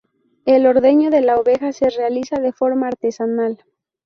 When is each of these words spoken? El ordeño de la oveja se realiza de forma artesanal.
El 0.45 0.65
ordeño 0.65 1.11
de 1.11 1.21
la 1.21 1.35
oveja 1.37 1.71
se 1.73 1.91
realiza 1.91 2.37
de 2.37 2.51
forma 2.53 2.87
artesanal. 2.87 3.63